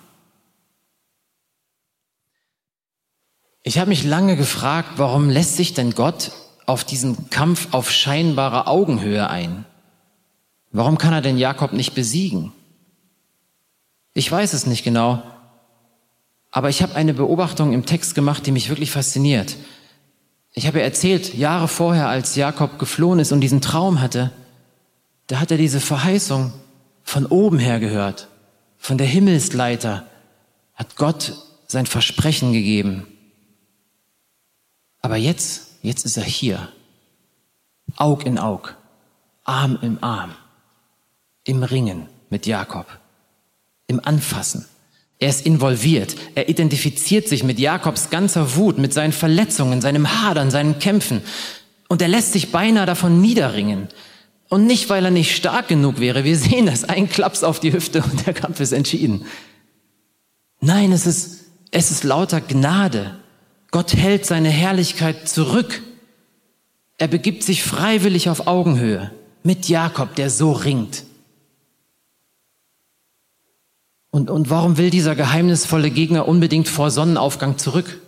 [3.62, 6.32] Ich habe mich lange gefragt, warum lässt sich denn Gott
[6.66, 9.64] auf diesen Kampf auf scheinbare Augenhöhe ein?
[10.72, 12.50] Warum kann er denn Jakob nicht besiegen?
[14.14, 15.22] Ich weiß es nicht genau,
[16.50, 19.56] aber ich habe eine Beobachtung im Text gemacht, die mich wirklich fasziniert.
[20.54, 24.32] Ich habe erzählt, Jahre vorher, als Jakob geflohen ist und diesen Traum hatte,
[25.26, 26.52] da hat er diese Verheißung
[27.02, 28.28] von oben her gehört,
[28.76, 30.06] von der Himmelsleiter,
[30.74, 31.34] hat Gott
[31.66, 33.06] sein Versprechen gegeben.
[35.00, 36.68] Aber jetzt, jetzt ist er hier,
[37.96, 38.74] Aug in Aug,
[39.44, 40.34] Arm im Arm,
[41.44, 42.86] im Ringen mit Jakob,
[43.86, 44.66] im Anfassen.
[45.22, 46.16] Er ist involviert.
[46.34, 51.22] Er identifiziert sich mit Jakobs ganzer Wut, mit seinen Verletzungen, seinem Hadern, seinen Kämpfen.
[51.86, 53.86] Und er lässt sich beinahe davon niederringen.
[54.48, 56.24] Und nicht, weil er nicht stark genug wäre.
[56.24, 56.82] Wir sehen das.
[56.82, 59.24] Ein Klaps auf die Hüfte und der Kampf ist entschieden.
[60.60, 63.14] Nein, es ist, es ist lauter Gnade.
[63.70, 65.82] Gott hält seine Herrlichkeit zurück.
[66.98, 69.12] Er begibt sich freiwillig auf Augenhöhe
[69.44, 71.04] mit Jakob, der so ringt.
[74.12, 77.98] Und, und warum will dieser geheimnisvolle Gegner unbedingt vor Sonnenaufgang zurück?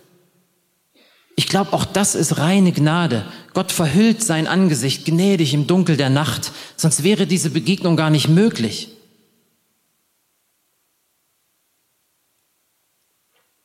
[1.35, 3.25] Ich glaube, auch das ist reine Gnade.
[3.55, 8.29] Gott verhüllt sein Angesicht gnädig im Dunkel der Nacht, sonst wäre diese Begegnung gar nicht
[8.29, 8.89] möglich.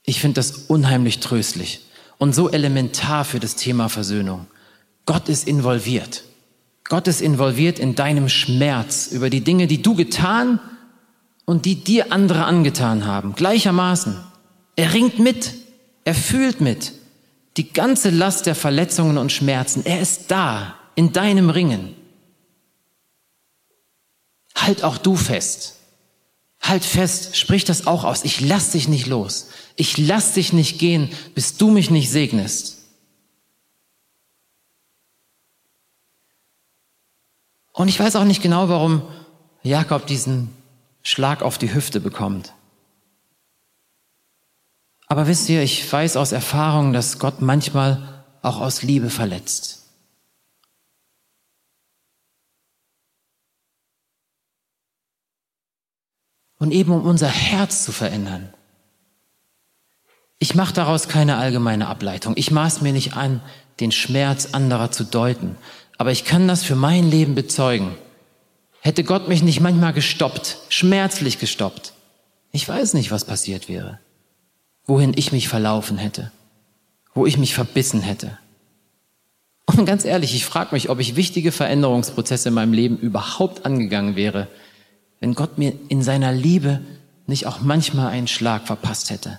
[0.02, 1.82] Ich finde das unheimlich tröstlich
[2.16, 4.46] und so elementar für das Thema Versöhnung.
[5.04, 6.24] Gott ist involviert.
[6.84, 10.58] Gott ist involviert in deinem Schmerz über die Dinge, die du getan
[11.44, 14.16] und die dir andere angetan haben, gleichermaßen.
[14.76, 15.54] Er ringt mit,
[16.04, 16.92] er fühlt mit.
[17.56, 21.94] Die ganze Last der Verletzungen und Schmerzen, er ist da, in deinem Ringen.
[24.54, 25.76] Halt auch du fest.
[26.60, 28.24] Halt fest, sprich das auch aus.
[28.24, 29.48] Ich lass dich nicht los.
[29.76, 32.78] Ich lass dich nicht gehen, bis du mich nicht segnest.
[37.72, 39.02] Und ich weiß auch nicht genau, warum
[39.62, 40.50] Jakob diesen
[41.02, 42.52] Schlag auf die Hüfte bekommt.
[45.06, 49.78] Aber wisst ihr, ich weiß aus Erfahrung, dass Gott manchmal auch aus Liebe verletzt.
[56.58, 58.52] Und eben um unser Herz zu verändern.
[60.38, 62.34] Ich mache daraus keine allgemeine Ableitung.
[62.36, 63.42] Ich maß mir nicht an,
[63.80, 65.56] den Schmerz anderer zu deuten.
[65.98, 67.96] Aber ich kann das für mein Leben bezeugen.
[68.80, 71.92] Hätte Gott mich nicht manchmal gestoppt, schmerzlich gestoppt,
[72.52, 74.00] ich weiß nicht, was passiert wäre
[74.90, 76.32] wohin ich mich verlaufen hätte,
[77.14, 78.36] wo ich mich verbissen hätte.
[79.66, 84.16] Und ganz ehrlich, ich frage mich, ob ich wichtige Veränderungsprozesse in meinem Leben überhaupt angegangen
[84.16, 84.48] wäre,
[85.20, 86.80] wenn Gott mir in seiner Liebe
[87.26, 89.38] nicht auch manchmal einen Schlag verpasst hätte.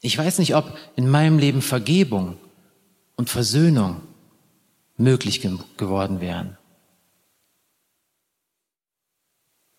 [0.00, 2.38] Ich weiß nicht, ob in meinem Leben Vergebung
[3.16, 4.00] und Versöhnung
[4.96, 6.56] möglich ge geworden wären.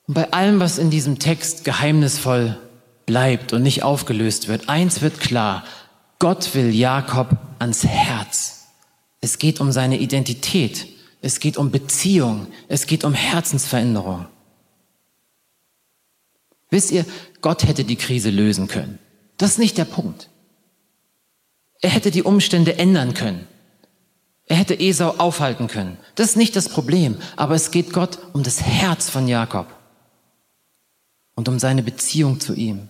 [0.08, 2.58] Und bei allem, was in diesem Text geheimnisvoll
[3.06, 4.70] bleibt und nicht aufgelöst wird.
[4.70, 5.64] Eins wird klar,
[6.20, 8.68] Gott will Jakob ans Herz.
[9.22, 10.88] Es geht um seine Identität,
[11.22, 14.28] es geht um Beziehung, es geht um Herzensveränderung.
[16.70, 17.06] Wisst ihr,
[17.42, 18.98] Gott hätte die Krise lösen können.
[19.38, 20.30] Das ist nicht der Punkt.
[21.82, 23.48] Er hätte die Umstände ändern können.
[24.46, 25.98] Er hätte Esau aufhalten können.
[26.16, 29.68] Das ist nicht das Problem, aber es geht Gott um das Herz von Jakob
[31.36, 32.89] und um seine Beziehung zu ihm.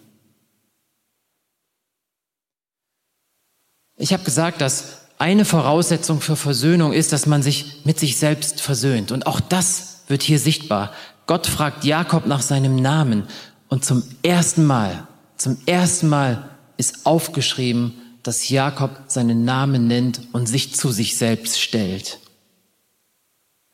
[3.98, 8.60] Ich habe gesagt, dass eine Voraussetzung für Versöhnung ist, dass man sich mit sich selbst
[8.60, 9.12] versöhnt.
[9.12, 10.92] Und auch das wird hier sichtbar.
[11.28, 13.28] Gott fragt Jakob nach seinem Namen.
[13.70, 20.48] Und zum ersten Mal, zum ersten Mal ist aufgeschrieben, dass Jakob seinen Namen nennt und
[20.48, 22.20] sich zu sich selbst stellt.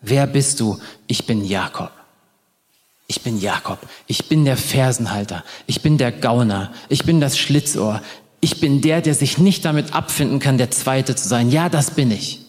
[0.01, 0.79] Wer bist du?
[1.07, 1.91] Ich bin Jakob.
[3.07, 3.79] Ich bin Jakob.
[4.05, 5.43] Ich bin der Fersenhalter.
[5.65, 6.73] Ich bin der Gauner.
[6.89, 8.01] Ich bin das Schlitzohr
[8.39, 11.49] ich bin der, der sich nicht damit abfinden kann, der Zweite zu sein.
[11.49, 12.41] Ja, das bin ich.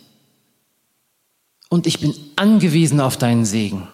[1.68, 3.88] Und ich bin angewiesen auf deinen Segen.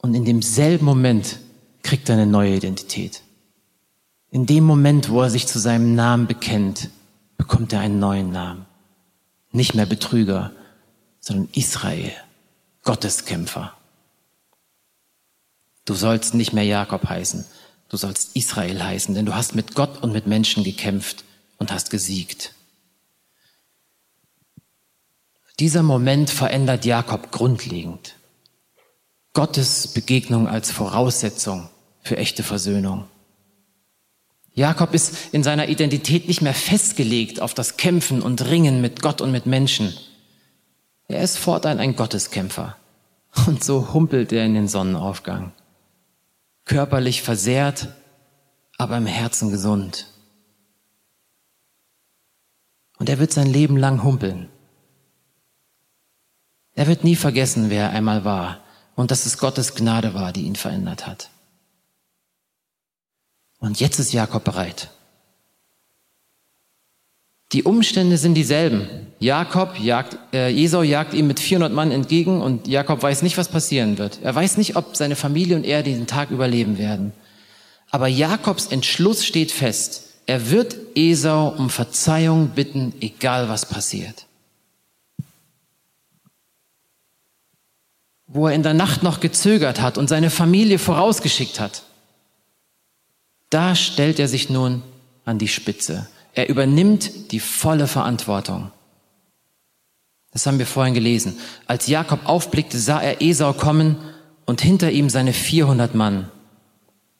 [0.00, 1.38] Und in demselben Moment
[1.82, 3.22] kriegt er eine neue Identität.
[4.30, 6.90] In dem Moment, wo er sich zu seinem Namen bekennt,
[7.36, 8.66] bekommt er einen neuen Namen.
[9.52, 10.52] Nicht mehr Betrüger,
[11.20, 12.12] sondern Israel,
[12.82, 13.74] Gotteskämpfer.
[15.84, 17.44] Du sollst nicht mehr Jakob heißen,
[17.92, 21.24] Du sollst Israel heißen, denn du hast mit Gott und mit Menschen gekämpft
[21.58, 22.54] und hast gesiegt.
[25.60, 28.14] Dieser Moment verändert Jakob grundlegend.
[29.34, 31.68] Gottes Begegnung als Voraussetzung
[32.02, 33.04] für echte Versöhnung.
[34.54, 39.20] Jakob ist in seiner Identität nicht mehr festgelegt auf das Kämpfen und Ringen mit Gott
[39.20, 39.94] und mit Menschen.
[41.08, 42.76] Er ist fortan ein Gotteskämpfer.
[43.46, 45.52] Und so humpelt er in den Sonnenaufgang
[46.64, 47.88] körperlich versehrt,
[48.78, 50.06] aber im Herzen gesund.
[52.98, 54.48] Und er wird sein Leben lang humpeln.
[56.74, 58.60] Er wird nie vergessen, wer er einmal war
[58.94, 61.30] und dass es Gottes Gnade war, die ihn verändert hat.
[63.58, 64.90] Und jetzt ist Jakob bereit.
[67.52, 68.88] Die Umstände sind dieselben.
[69.18, 73.48] Jakob jagt, äh, Esau jagt ihm mit 400 Mann entgegen und Jakob weiß nicht, was
[73.48, 74.20] passieren wird.
[74.22, 77.12] Er weiß nicht, ob seine Familie und er diesen Tag überleben werden.
[77.90, 80.04] Aber Jakobs Entschluss steht fest.
[80.26, 84.26] Er wird Esau um Verzeihung bitten, egal was passiert.
[88.26, 91.82] Wo er in der Nacht noch gezögert hat und seine Familie vorausgeschickt hat,
[93.50, 94.82] da stellt er sich nun
[95.26, 96.08] an die Spitze.
[96.34, 98.70] Er übernimmt die volle Verantwortung.
[100.32, 101.38] Das haben wir vorhin gelesen.
[101.66, 103.96] Als Jakob aufblickte, sah er Esau kommen
[104.46, 106.30] und hinter ihm seine 400 Mann.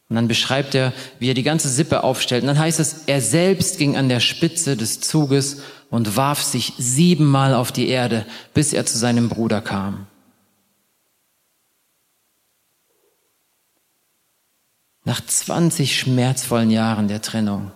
[0.09, 2.43] Und dann beschreibt er, wie er die ganze Sippe aufstellt.
[2.43, 6.73] Und dann heißt es, er selbst ging an der Spitze des Zuges und warf sich
[6.79, 10.07] siebenmal auf die Erde, bis er zu seinem Bruder kam.
[15.05, 17.73] Nach 20 schmerzvollen Jahren der Trennung,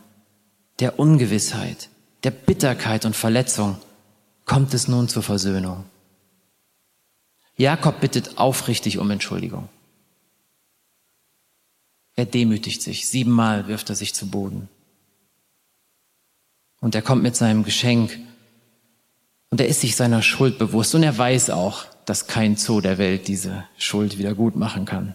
[0.78, 1.88] der Ungewissheit,
[2.24, 3.78] der Bitterkeit und Verletzung
[4.44, 5.84] kommt es nun zur Versöhnung.
[7.56, 9.68] Jakob bittet aufrichtig um Entschuldigung.
[12.14, 13.08] Er demütigt sich.
[13.08, 14.68] Siebenmal wirft er sich zu Boden.
[16.80, 18.18] Und er kommt mit seinem Geschenk.
[19.50, 20.94] Und er ist sich seiner Schuld bewusst.
[20.94, 25.14] Und er weiß auch, dass kein Zoo der Welt diese Schuld wieder gut machen kann.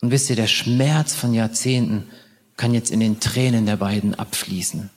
[0.00, 2.08] Und wisst ihr, der Schmerz von Jahrzehnten
[2.56, 4.90] kann jetzt in den Tränen der beiden abfließen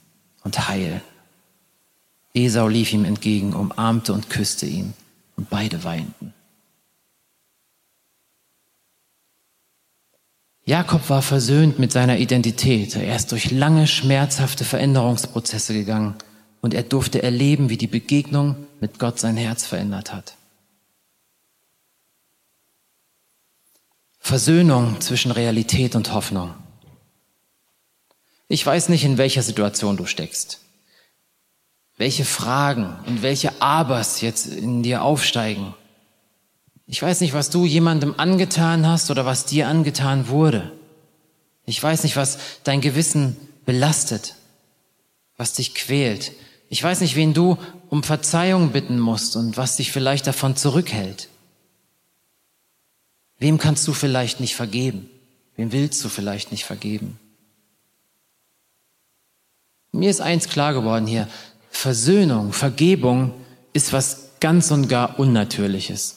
[0.44, 1.00] und heilen.
[2.34, 4.94] Esau lief ihm entgegen, umarmte und küsste ihn,
[5.36, 6.32] und beide weinten.
[10.64, 12.94] Jakob war versöhnt mit seiner Identität.
[12.94, 16.14] Er ist durch lange, schmerzhafte Veränderungsprozesse gegangen
[16.60, 20.36] und er durfte erleben, wie die Begegnung mit Gott sein Herz verändert hat.
[24.20, 26.54] Versöhnung zwischen Realität und Hoffnung.
[28.52, 30.58] Ich weiß nicht, in welcher Situation du steckst,
[31.96, 35.72] welche Fragen und welche Abers jetzt in dir aufsteigen.
[36.84, 40.72] Ich weiß nicht, was du jemandem angetan hast oder was dir angetan wurde.
[41.64, 43.36] Ich weiß nicht, was dein Gewissen
[43.66, 44.34] belastet,
[45.36, 46.32] was dich quält.
[46.70, 47.56] Ich weiß nicht, wen du
[47.88, 51.28] um Verzeihung bitten musst und was dich vielleicht davon zurückhält.
[53.38, 55.08] Wem kannst du vielleicht nicht vergeben?
[55.54, 57.16] Wem willst du vielleicht nicht vergeben?
[59.92, 61.28] Mir ist eins klar geworden hier.
[61.70, 63.32] Versöhnung, Vergebung
[63.72, 66.16] ist was ganz und gar Unnatürliches.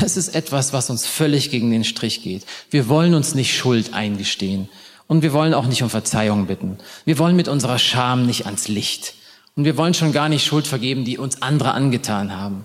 [0.00, 2.46] Das ist etwas, was uns völlig gegen den Strich geht.
[2.70, 4.68] Wir wollen uns nicht Schuld eingestehen.
[5.06, 6.78] Und wir wollen auch nicht um Verzeihung bitten.
[7.04, 9.14] Wir wollen mit unserer Scham nicht ans Licht.
[9.54, 12.64] Und wir wollen schon gar nicht Schuld vergeben, die uns andere angetan haben.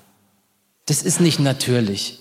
[0.86, 2.20] Das ist nicht natürlich.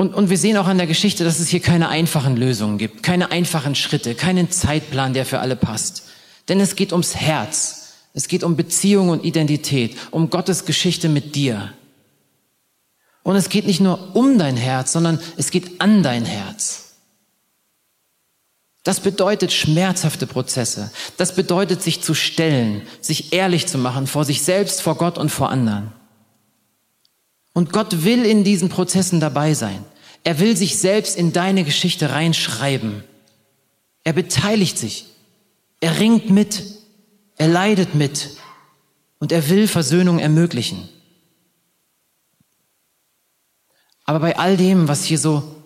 [0.00, 3.02] Und, und wir sehen auch an der Geschichte, dass es hier keine einfachen Lösungen gibt,
[3.02, 6.04] keine einfachen Schritte, keinen Zeitplan, der für alle passt.
[6.48, 7.92] Denn es geht ums Herz.
[8.14, 11.74] Es geht um Beziehung und Identität, um Gottes Geschichte mit dir.
[13.24, 16.94] Und es geht nicht nur um dein Herz, sondern es geht an dein Herz.
[18.84, 20.90] Das bedeutet schmerzhafte Prozesse.
[21.18, 25.28] Das bedeutet sich zu stellen, sich ehrlich zu machen vor sich selbst, vor Gott und
[25.28, 25.92] vor anderen.
[27.52, 29.84] Und Gott will in diesen Prozessen dabei sein.
[30.24, 33.04] Er will sich selbst in deine Geschichte reinschreiben.
[34.04, 35.06] Er beteiligt sich.
[35.80, 36.62] Er ringt mit.
[37.36, 38.36] Er leidet mit.
[39.18, 40.88] Und er will Versöhnung ermöglichen.
[44.04, 45.62] Aber bei all dem, was hier so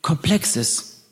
[0.00, 1.04] komplex ist,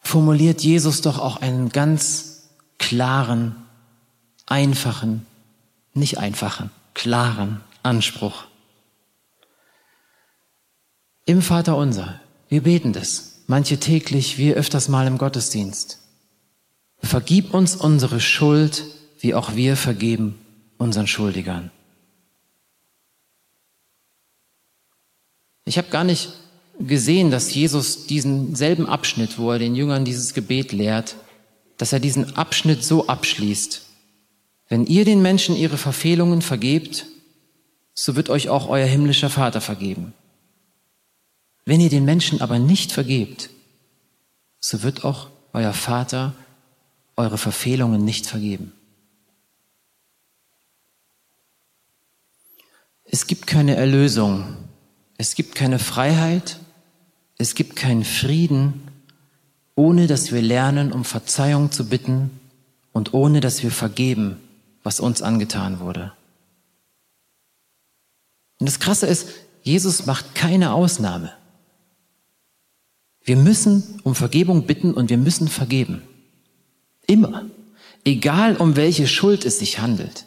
[0.00, 3.54] formuliert Jesus doch auch einen ganz klaren,
[4.46, 5.24] einfachen,
[5.94, 8.44] nicht einfachen, klaren Anspruch.
[11.26, 12.20] Im Vater unser.
[12.48, 13.42] Wir beten das.
[13.46, 16.00] Manche täglich, wir öfters mal im Gottesdienst.
[16.98, 18.84] Vergib uns unsere Schuld,
[19.20, 20.38] wie auch wir vergeben
[20.76, 21.70] unseren Schuldigern.
[25.64, 26.32] Ich habe gar nicht
[26.78, 31.16] gesehen, dass Jesus diesen selben Abschnitt, wo er den Jüngern dieses Gebet lehrt,
[31.78, 33.82] dass er diesen Abschnitt so abschließt.
[34.68, 37.06] Wenn ihr den Menschen ihre Verfehlungen vergebt,
[37.94, 40.12] so wird euch auch euer himmlischer Vater vergeben.
[41.64, 43.50] Wenn ihr den Menschen aber nicht vergebt,
[44.60, 46.34] so wird auch euer Vater
[47.16, 48.72] eure Verfehlungen nicht vergeben.
[53.04, 54.56] Es gibt keine Erlösung,
[55.16, 56.58] es gibt keine Freiheit,
[57.38, 58.88] es gibt keinen Frieden,
[59.76, 62.30] ohne dass wir lernen, um Verzeihung zu bitten
[62.92, 64.38] und ohne dass wir vergeben,
[64.82, 66.12] was uns angetan wurde.
[68.58, 69.28] Und das Krasse ist,
[69.62, 71.32] Jesus macht keine Ausnahme.
[73.24, 76.02] Wir müssen um Vergebung bitten und wir müssen vergeben.
[77.06, 77.46] Immer.
[78.04, 80.26] Egal um welche Schuld es sich handelt.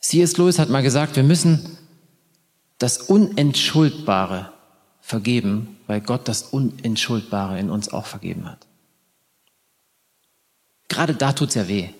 [0.00, 0.36] C.S.
[0.36, 1.78] Lewis hat mal gesagt, wir müssen
[2.78, 4.52] das Unentschuldbare
[5.00, 8.66] vergeben, weil Gott das Unentschuldbare in uns auch vergeben hat.
[10.88, 11.90] Gerade da tut's ja weh.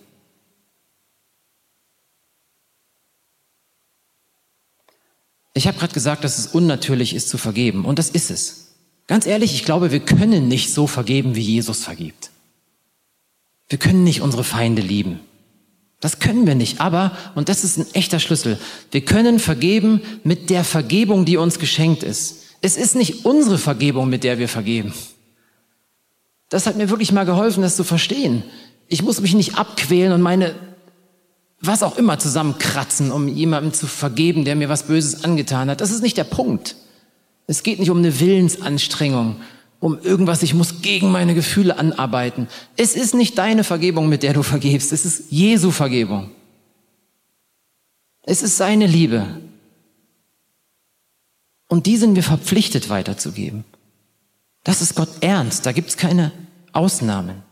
[5.55, 7.85] Ich habe gerade gesagt, dass es unnatürlich ist zu vergeben.
[7.85, 8.75] Und das ist es.
[9.07, 12.31] Ganz ehrlich, ich glaube, wir können nicht so vergeben, wie Jesus vergibt.
[13.69, 15.21] Wir können nicht unsere Feinde lieben.
[16.01, 16.81] Das können wir nicht.
[16.81, 18.59] Aber, und das ist ein echter Schlüssel,
[18.91, 22.45] wir können vergeben mit der Vergebung, die uns geschenkt ist.
[22.63, 24.93] Es ist nicht unsere Vergebung, mit der wir vergeben.
[26.49, 28.43] Das hat mir wirklich mal geholfen, das zu verstehen.
[28.89, 30.55] Ich muss mich nicht abquälen und meine,
[31.61, 35.81] was auch immer zusammenkratzen, um jemandem zu vergeben, der mir was Böses angetan hat.
[35.81, 36.77] Das ist nicht der Punkt.
[37.47, 39.37] Es geht nicht um eine Willensanstrengung,
[39.79, 42.49] um irgendwas, ich muss gegen meine Gefühle anarbeiten.
[42.77, 44.93] Es ist nicht deine Vergebung, mit der du vergebst.
[44.93, 46.31] Es ist Jesu Vergebung.
[48.23, 49.27] Es ist seine Liebe.
[51.69, 53.65] Und die sind wir verpflichtet weiterzugeben.
[54.65, 55.67] Das ist Gott ernst.
[55.67, 56.33] Da gibt es keine
[56.73, 57.43] Ausnahmen.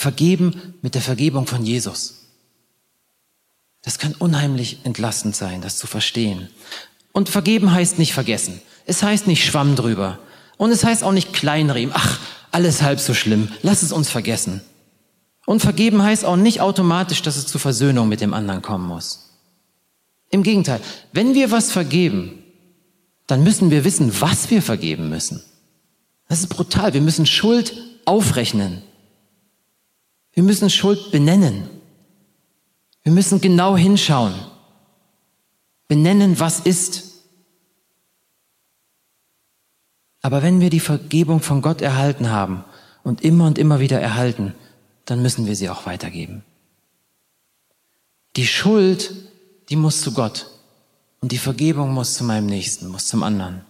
[0.00, 2.22] Vergeben mit der Vergebung von Jesus.
[3.82, 6.48] Das kann unheimlich entlastend sein, das zu verstehen.
[7.12, 8.62] Und vergeben heißt nicht vergessen.
[8.86, 10.18] Es heißt nicht Schwamm drüber.
[10.56, 11.94] Und es heißt auch nicht kleinriemen.
[11.94, 12.18] Ach,
[12.50, 13.48] alles halb so schlimm.
[13.60, 14.62] Lass es uns vergessen.
[15.44, 19.36] Und vergeben heißt auch nicht automatisch, dass es zur Versöhnung mit dem anderen kommen muss.
[20.30, 20.80] Im Gegenteil,
[21.12, 22.42] wenn wir was vergeben,
[23.26, 25.42] dann müssen wir wissen, was wir vergeben müssen.
[26.26, 26.94] Das ist brutal.
[26.94, 27.74] Wir müssen Schuld
[28.06, 28.80] aufrechnen.
[30.32, 31.68] Wir müssen Schuld benennen.
[33.02, 34.34] Wir müssen genau hinschauen.
[35.88, 37.10] Benennen, was ist.
[40.22, 42.64] Aber wenn wir die Vergebung von Gott erhalten haben
[43.02, 44.54] und immer und immer wieder erhalten,
[45.06, 46.44] dann müssen wir sie auch weitergeben.
[48.36, 49.12] Die Schuld,
[49.70, 50.46] die muss zu Gott
[51.20, 53.64] und die Vergebung muss zu meinem Nächsten, muss zum anderen.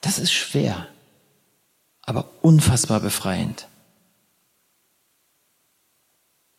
[0.00, 0.88] Das ist schwer,
[2.02, 3.68] aber unfassbar befreiend.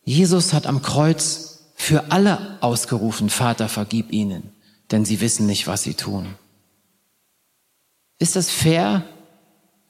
[0.08, 4.54] Jesus hat am Kreuz für alle ausgerufen, Vater, vergib ihnen,
[4.90, 6.34] denn sie wissen nicht, was sie tun.
[8.18, 9.04] Ist das fair?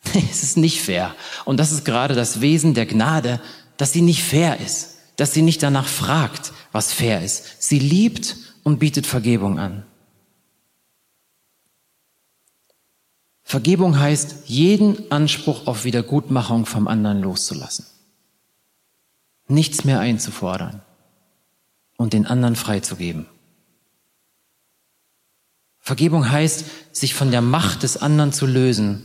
[0.30, 1.14] es ist nicht fair.
[1.44, 3.40] Und das ist gerade das Wesen der Gnade,
[3.76, 7.62] dass sie nicht fair ist, dass sie nicht danach fragt, was fair ist.
[7.62, 9.84] Sie liebt und bietet Vergebung an.
[13.44, 17.86] Vergebung heißt, jeden Anspruch auf Wiedergutmachung vom anderen loszulassen.
[19.48, 20.82] Nichts mehr einzufordern
[21.96, 23.26] und den anderen freizugeben.
[25.80, 29.04] Vergebung heißt, sich von der Macht des anderen zu lösen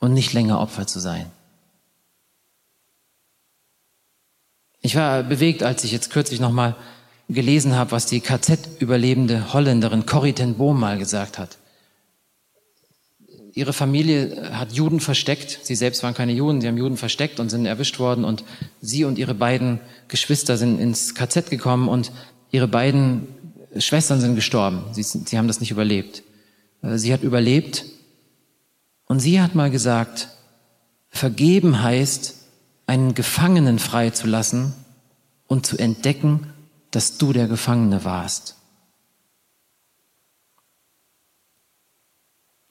[0.00, 1.30] und nicht länger Opfer zu sein.
[4.80, 6.74] Ich war bewegt, als ich jetzt kürzlich nochmal
[7.28, 11.56] gelesen habe, was die KZ-überlebende Holländerin Corrie ten Boom mal gesagt hat.
[13.54, 15.60] Ihre Familie hat Juden versteckt.
[15.62, 18.24] Sie selbst waren keine Juden, sie haben Juden versteckt und sind erwischt worden.
[18.24, 18.44] Und
[18.80, 22.12] sie und ihre beiden Geschwister sind ins KZ gekommen und
[22.50, 23.28] ihre beiden
[23.78, 24.84] Schwestern sind gestorben.
[24.92, 26.22] Sie, sie haben das nicht überlebt.
[26.82, 27.84] Äh, sie hat überlebt
[29.06, 30.28] und sie hat mal gesagt,
[31.10, 32.36] vergeben heißt,
[32.86, 34.72] einen Gefangenen freizulassen
[35.46, 36.52] und zu entdecken,
[36.90, 38.56] dass du der Gefangene warst.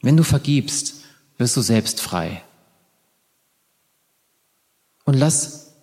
[0.01, 0.95] Wenn du vergibst,
[1.37, 2.43] wirst du selbst frei.
[5.05, 5.73] Und lass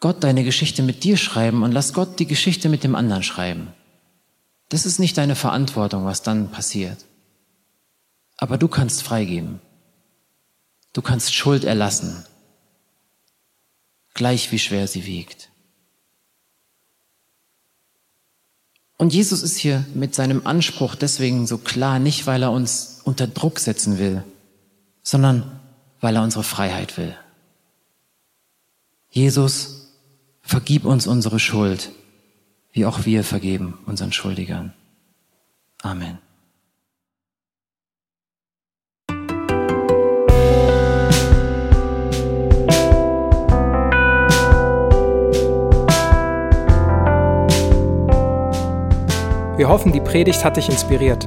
[0.00, 3.68] Gott deine Geschichte mit dir schreiben und lass Gott die Geschichte mit dem anderen schreiben.
[4.68, 7.04] Das ist nicht deine Verantwortung, was dann passiert.
[8.36, 9.60] Aber du kannst freigeben.
[10.92, 12.24] Du kannst Schuld erlassen,
[14.14, 15.50] gleich wie schwer sie wiegt.
[18.96, 23.26] Und Jesus ist hier mit seinem Anspruch deswegen so klar, nicht weil er uns unter
[23.26, 24.22] Druck setzen will,
[25.02, 25.60] sondern
[26.00, 27.16] weil er unsere Freiheit will.
[29.08, 29.94] Jesus,
[30.42, 31.90] vergib uns unsere Schuld
[32.76, 34.74] wie auch wir vergeben unseren Schuldigern.
[35.80, 36.18] Amen.
[49.56, 51.26] Wir hoffen, die Predigt hat dich inspiriert.